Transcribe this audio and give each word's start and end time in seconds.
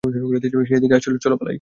সে 0.03 0.73
এদিকে 0.75 0.95
আসছে, 0.95 1.09
চলো 1.21 1.35
পালাই। 1.37 1.49